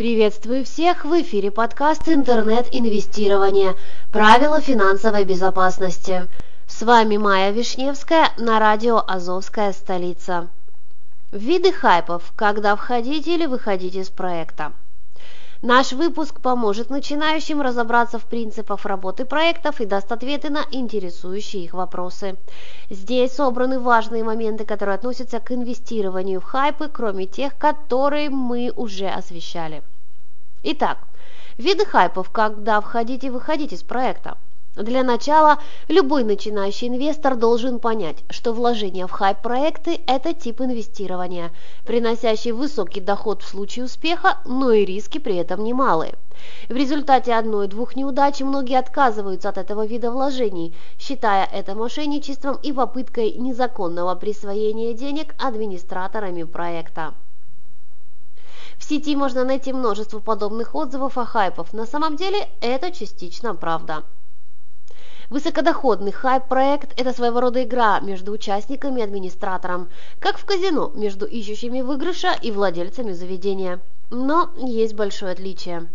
[0.00, 3.74] Приветствую всех в эфире подкаст «Интернет-инвестирование.
[4.10, 6.26] Правила финансовой безопасности».
[6.66, 10.48] С вами Майя Вишневская на радио «Азовская столица».
[11.32, 14.72] Виды хайпов, когда входить или выходить из проекта.
[15.62, 21.74] Наш выпуск поможет начинающим разобраться в принципах работы проектов и даст ответы на интересующие их
[21.74, 22.38] вопросы.
[22.88, 29.08] Здесь собраны важные моменты, которые относятся к инвестированию в хайпы, кроме тех, которые мы уже
[29.08, 29.82] освещали.
[30.62, 30.98] Итак,
[31.56, 34.36] виды хайпов, когда входить и выходить из проекта.
[34.76, 35.58] Для начала,
[35.88, 41.50] любой начинающий инвестор должен понять, что вложение в хайп-проекты– это тип инвестирования,
[41.86, 46.14] приносящий высокий доход в случае успеха, но и риски при этом немалые.
[46.68, 53.32] В результате одной-двух неудач многие отказываются от этого вида вложений, считая это мошенничеством и попыткой
[53.32, 57.14] незаконного присвоения денег администраторами проекта.
[58.80, 61.72] В сети можно найти множество подобных отзывов о хайпов.
[61.74, 64.04] На самом деле это частично правда.
[65.28, 71.82] Высокодоходный хайп-проект– это своего рода игра между участниками и администратором, как в казино между ищущими
[71.82, 73.80] выигрыша и владельцами заведения.
[74.10, 75.88] Но есть большое отличие.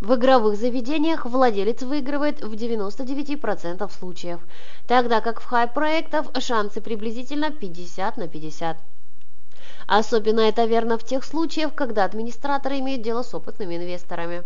[0.00, 4.40] В игровых заведениях владелец выигрывает в 99% случаев,
[4.86, 8.76] тогда как в хайп-проектах шансы приблизительно 50 на 50.
[9.86, 14.42] Особенно это верно в тех случаях, когда администраторы имеют дело с опытными инвесторами.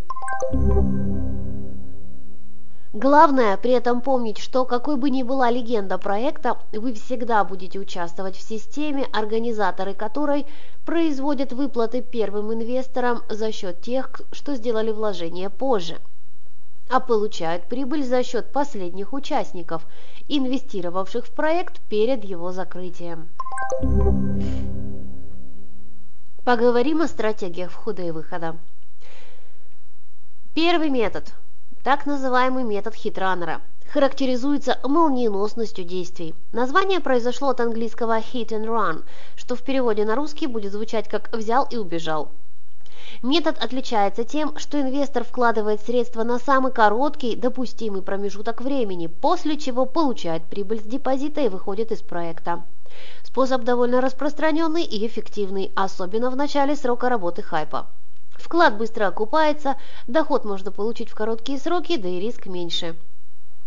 [2.93, 8.37] Главное при этом помнить, что какой бы ни была легенда проекта, вы всегда будете участвовать
[8.37, 10.45] в системе, организаторы которой
[10.85, 15.99] производят выплаты первым инвесторам за счет тех, что сделали вложения позже,
[16.91, 19.87] а получают прибыль за счет последних участников,
[20.29, 23.29] инвестировавших в проект перед его закрытием.
[26.51, 28.57] Поговорим о стратегиях входа и выхода.
[30.53, 31.33] Первый метод–
[31.85, 33.61] так называемый метод хитранера
[33.93, 36.35] характеризуется молниеносностью действий.
[36.51, 39.05] Название произошло от английского hit and run,
[39.37, 42.33] что в переводе на русский будет звучать как «взял и убежал».
[43.23, 49.87] Метод отличается тем, что инвестор вкладывает средства на самый короткий допустимый промежуток времени, после чего
[49.87, 52.65] получает прибыль с депозита и выходит из проекта.
[53.33, 57.87] Способ довольно распространенный и эффективный, особенно в начале срока работы хайпа.
[58.33, 59.77] Вклад быстро окупается,
[60.09, 62.97] доход можно получить в короткие сроки, да и риск меньше.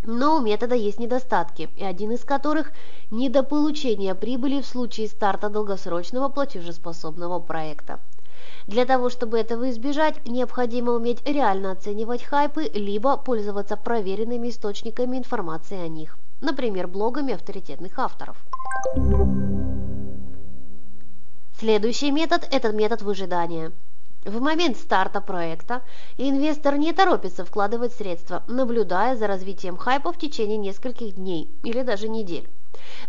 [0.04, 2.74] Но у метода есть недостатки, и один из которых–
[3.10, 8.02] недополучение прибыли в случае старта долгосрочного платежеспособного проекта.
[8.68, 15.78] Для того, чтобы этого избежать, необходимо уметь реально оценивать хайпы, либо пользоваться проверенными источниками информации
[15.78, 18.36] о них, например, блогами авторитетных авторов.
[21.58, 23.72] Следующий метод– это метод выжидания–
[24.26, 25.82] в момент старта проекта
[26.18, 32.08] инвестор не торопится вкладывать средства, наблюдая за развитием хайпа в течение нескольких дней или даже
[32.08, 32.50] недель.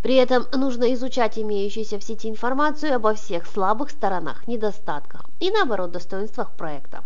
[0.03, 5.93] При этом нужно изучать имеющуюся в сети информацию обо всех слабых сторонах, недостатках и, наоборот,
[5.93, 7.05] достоинствах проекта.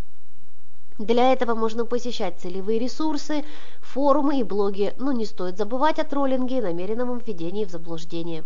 [0.98, 3.44] Для этого можно посещать целевые ресурсы,
[3.80, 8.44] форумы и блоги, но не стоит забывать о троллинге и намеренном введении в заблуждение.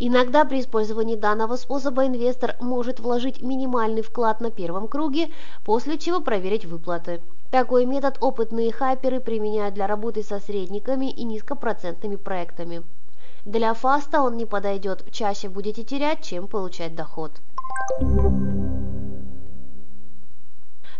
[0.00, 5.30] Иногда при использовании данного способа инвестор может вложить минимальный вклад на первом круге,
[5.64, 7.20] после чего проверить выплаты.
[7.52, 12.82] Такой метод опытные хайперы применяют для работы со средниками и низкопроцентными проектами.
[13.44, 17.30] Для фаста он не подойдет, чаще будете терять, чем получать доход.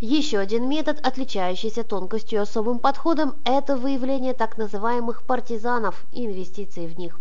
[0.07, 6.87] Еще один метод, отличающийся тонкостью и особым подходом, это выявление так называемых партизанов и инвестиции
[6.87, 7.19] в них.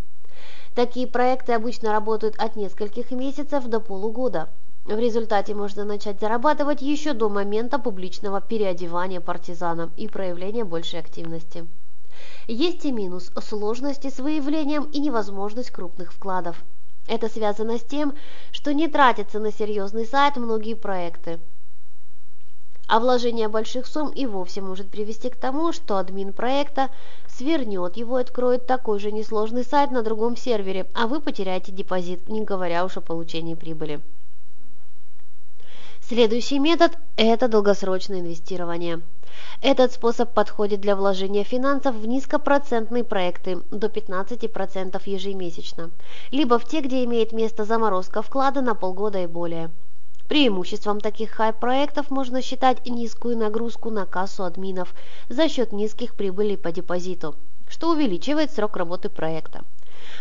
[0.75, 4.49] Такие проекты обычно работают от нескольких месяцев до полугода.
[4.83, 11.65] В результате можно начать зарабатывать еще до момента публичного переодевания партизаном и проявления большей активности.
[12.49, 16.61] Есть и минус– сложности с выявлением и невозможность крупных вкладов.
[17.07, 18.13] Это связано с тем,
[18.51, 21.39] что не тратятся на серьезный сайт многие проекты.
[22.87, 26.89] А вложение больших сумм и вовсе может привести к тому, что админ проекта
[27.27, 32.27] свернет его и откроет такой же несложный сайт на другом сервере, а вы потеряете депозит,
[32.27, 34.01] не говоря уж о получении прибыли.
[36.01, 39.01] Следующий метод– это долгосрочное инвестирование.
[39.61, 45.91] Этот способ подходит для вложения финансов в низкопроцентные проекты до 15% ежемесячно,
[46.31, 49.71] либо в те, где имеет место заморозка вклада на полгода и более.
[50.27, 54.93] Преимуществом таких хай-проектов можно считать низкую нагрузку на кассу админов
[55.29, 57.35] за счет низких прибылей по депозиту,
[57.67, 59.63] что увеличивает срок работы проекта.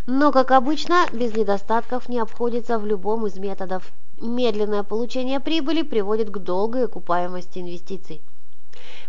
[0.06, 3.92] Но, как обычно, без недостатков не обходится в любом из методов.
[4.20, 8.20] Медленное получение прибыли приводит к долгой окупаемости инвестиций.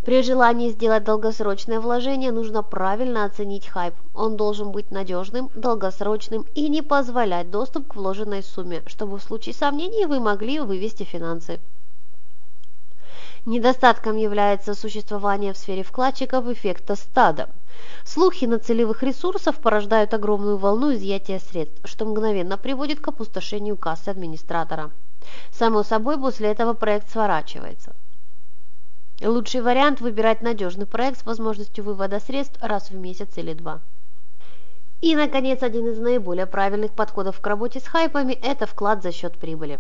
[0.04, 3.94] При желании сделать долгосрочное вложение нужно правильно оценить хайп.
[4.14, 9.56] Он должен быть надежным, долгосрочным и не позволять доступ к вложенной сумме, чтобы в случае
[9.56, 11.60] сомнений вы могли вывести финансы.
[13.46, 17.50] Недостатком является существование в сфере вкладчиков эффекта стада.
[18.06, 24.10] Слухи на целевых ресурсов порождают огромную волну изъятия средств, что мгновенно приводит к опустошению кассы
[24.10, 24.92] администратора.
[25.52, 27.94] Само собой, после этого проект сворачивается.
[29.26, 33.80] Лучший вариант– выбирать надежный проект с возможностью вывода средств раз в месяц или два.
[35.00, 39.38] И, наконец, один из наиболее правильных подходов к работе с хайпами– это вклад за счет
[39.38, 39.80] прибыли.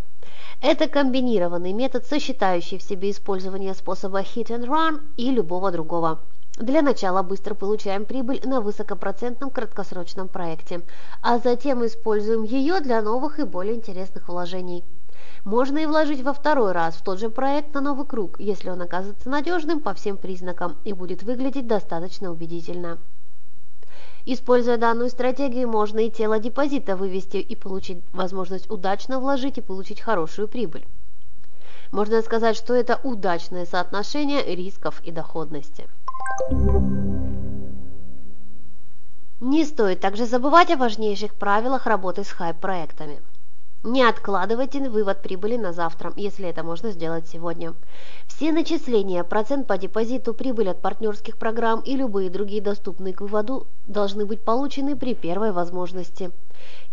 [0.62, 6.22] Это комбинированный метод, сочетающий в себе использование способа hit and run и любого другого.
[6.57, 10.84] Для начала быстро получаем прибыль на высокопроцентном краткосрочном проекте,
[11.22, 14.86] а затем используем ее для новых и более интересных вложений–
[15.43, 18.81] можно и вложить во второй раз в тот же проект на новый круг, если он
[18.81, 22.97] окажется надежным по всем признакам и будет выглядеть достаточно убедительно.
[24.25, 29.99] Используя данную стратегию, можно и тело депозита вывести и получить возможность удачно вложить и получить
[29.99, 30.85] хорошую прибыль.
[31.91, 35.87] Можно сказать, что это удачное соотношение рисков и доходности.
[39.41, 43.19] Не стоит также забывать о важнейших правилах работы с хайп-проектами.
[43.83, 47.74] Не откладывайте вывод прибыли на завтра, если это можно сделать сегодня.
[48.27, 53.68] Все начисления, процент по депозиту, прибыль от партнерских программ и любые другие доступные к выводу
[53.85, 56.31] должны быть получены при первой возможности.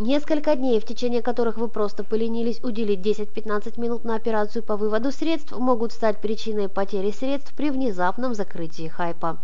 [0.00, 5.12] Несколько дней, в течение которых вы просто поленились уделить 10-15 минут на операцию по выводу
[5.12, 9.38] средств, могут стать причиной потери средств при внезапном закрытии хайпа.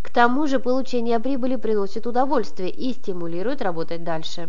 [0.00, 4.48] К тому же получение прибыли приносит удовольствие и стимулирует работать дальше.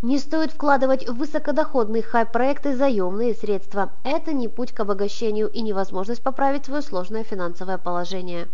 [0.00, 3.90] Не стоит вкладывать в высокодоходные хай-проекты заемные средства.
[4.04, 8.46] Это не путь к обогащению и невозможность поправить свое сложное финансовое положение.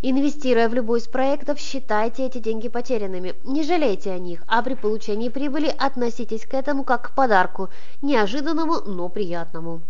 [0.00, 3.34] Инвестируя в любой из проектов, считайте эти деньги потерянными.
[3.44, 7.68] Не жалейте о них, а при получении прибыли относитесь к этому как к подарку,
[8.00, 9.82] неожиданному, но приятному.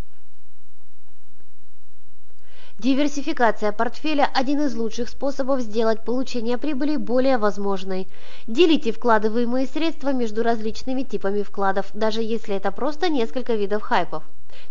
[2.79, 8.07] Диверсификация портфеля– один из лучших способов сделать получение прибыли более возможной.
[8.47, 14.25] Делите вкладываемые средства между различными типами вкладов, даже если это просто несколько видов хайпов.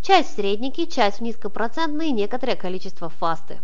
[0.04, 3.58] Часть в средники, часть в низкопроцентные некоторое количество фасты.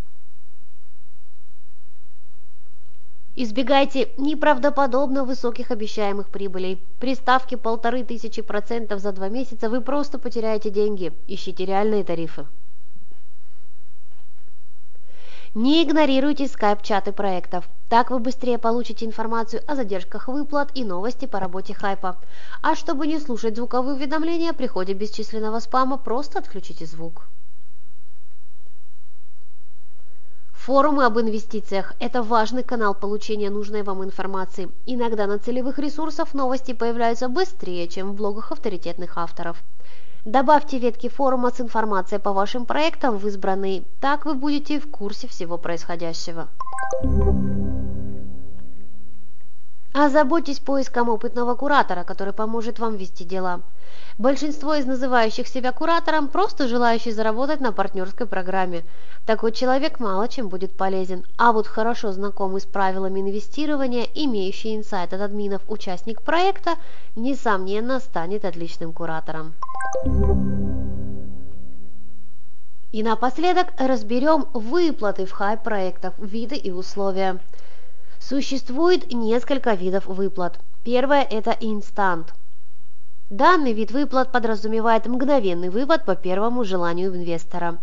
[3.35, 6.83] Избегайте неправдоподобно высоких обещаемых прибылей.
[6.99, 11.13] При ставке полторы тысячи процентов за два месяца вы просто потеряете деньги.
[11.27, 12.47] Ищите реальные тарифы.
[15.53, 17.67] Не игнорируйте скайп-чаты проектов.
[17.89, 22.17] Так вы быстрее получите информацию о задержках выплат и новости по работе хайпа.
[22.61, 27.27] А чтобы не слушать звуковые уведомления о приходе бесчисленного спама, просто отключите звук.
[30.53, 34.69] Форумы об инвестициях– это важный канал получения нужной вам информации.
[34.85, 39.61] Иногда на целевых ресурсах новости появляются быстрее, чем в блогах авторитетных авторов.
[40.25, 45.27] Добавьте ветки форума с информацией по вашим проектам в избранный, так вы будете в курсе
[45.27, 46.47] всего происходящего.
[49.93, 53.61] Озаботьтесь поиском опытного куратора, который поможет вам вести дела.
[54.19, 58.83] Большинство из называющих себя куратором просто желающие заработать на партнерской программе.
[59.25, 65.13] Такой человек мало чем будет полезен, а вот хорошо знакомый с правилами инвестирования, имеющий инсайт
[65.13, 66.75] от админов участник проекта,
[67.15, 69.55] несомненно станет отличным куратором.
[72.91, 77.39] И напоследок разберем выплаты в хай-проектах, виды и условия.
[78.19, 80.59] Существует несколько видов выплат.
[80.83, 82.33] Первое– это инстант.
[83.29, 87.77] Данный вид выплат подразумевает мгновенный вывод по первому желанию инвестора.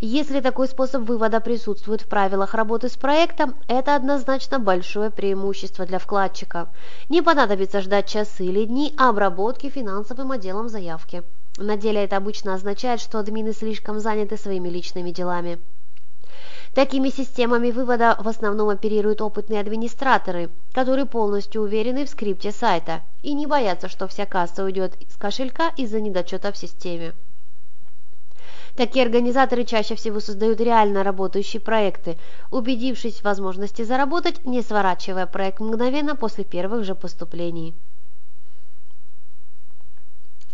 [0.00, 5.98] Если такой способ вывода присутствует в правилах работы с проектом, это однозначно большое преимущество для
[5.98, 6.68] вкладчика.
[7.08, 11.24] Не понадобится ждать часы или дни обработки финансовым отделом заявки.
[11.56, 15.60] На деле это обычно означает, что админы слишком заняты своими личными делами.
[16.74, 23.32] Такими системами вывода в основном оперируют опытные администраторы, которые полностью уверены в скрипте сайта и
[23.34, 27.12] не боятся, что вся касса уйдет из кошелька из-за недочета в системе.
[28.74, 32.18] Такие организаторы чаще всего создают реально работающие проекты,
[32.50, 37.72] убедившись в возможности заработать, не сворачивая проект мгновенно после первых же поступлений.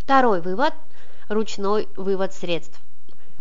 [0.03, 0.75] Второй вывод–
[1.31, 2.79] ручной вывод средств.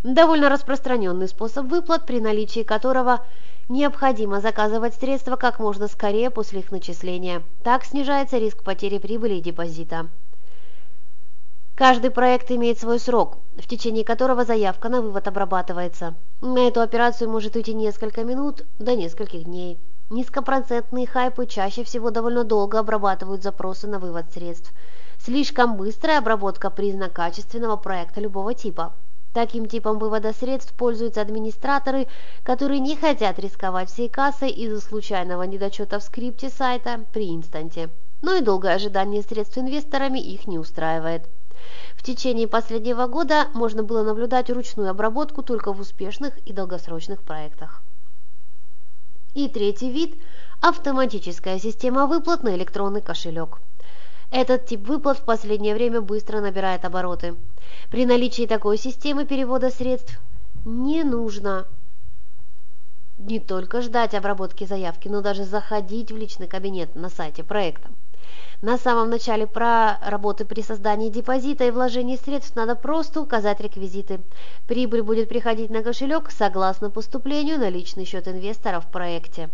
[0.04, 3.26] Довольно распространенный способ выплат, при наличии которого
[3.68, 7.44] необходимо заказывать средства как можно скорее после их начисления.
[7.64, 10.08] Так снижается риск потери прибыли и депозита.
[11.76, 16.14] Каждый проект имеет свой срок, в течение которого заявка на вывод обрабатывается.
[16.42, 19.78] На эту операцию может уйти несколько минут до нескольких дней.
[20.10, 24.74] Низкопроцентные хайпы чаще всего довольно долго обрабатывают запросы на вывод средств.
[25.30, 28.94] Слишком быстрая обработка– признак качественного проекта любого типа.
[29.32, 32.08] Таким типом вывода средств пользуются администраторы,
[32.42, 37.92] которые не хотят рисковать всей кассой из-за случайного недочета в скрипте сайта при инстанте.
[38.24, 41.30] Но и долгое ожидание средств инвесторами их не устраивает.
[41.94, 47.84] В течение последнего года можно было наблюдать ручную обработку только в успешных и долгосрочных проектах.
[49.36, 50.20] И третий вид–
[50.60, 53.60] автоматическая система выплат на электронный кошелек.
[54.32, 57.36] Этот тип выплат в последнее время быстро набирает обороты.
[57.90, 60.20] При наличии такой системы перевода средств
[60.66, 61.66] не нужно
[63.18, 67.90] не только ждать обработки заявки, но даже заходить в личный кабинет на сайте проекта.
[68.62, 74.20] На самом начале про работы при создании депозита и вложении средств надо просто указать реквизиты.
[74.68, 79.50] Прибыль будет приходить на кошелек согласно поступлению на личный счет инвестора в проекте.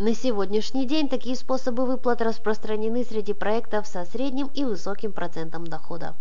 [0.00, 6.14] На сегодняшний день такие способы выплат распространены среди проектов со средним и высоким процентом дохода.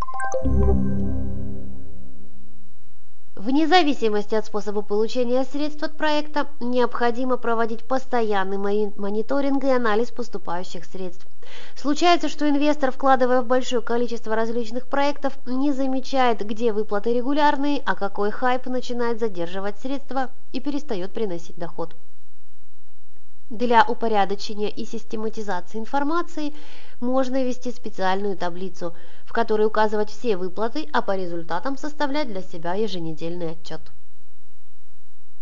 [3.37, 10.83] Вне зависимости от способа получения средств от проекта, необходимо проводить постоянный мониторинг и анализ поступающих
[10.83, 11.25] средств.
[11.77, 17.95] Случается, что инвестор, вкладывая в большое количество различных проектов, не замечает, где выплаты регулярные, а
[17.95, 21.95] какой хайп начинает задерживать средства и перестает приносить доход.
[23.49, 26.53] Для упорядочения и систематизации информации
[26.99, 28.93] можно ввести специальную таблицу,
[29.25, 33.81] в которой указывать все выплаты, а по результатам составлять для себя еженедельный отчет.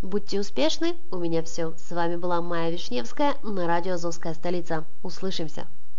[0.02, 1.74] Будьте успешны, у меня все.
[1.78, 4.86] С вами была Майя Вишневская на радио «Азовская столица».
[5.04, 5.68] Услышимся!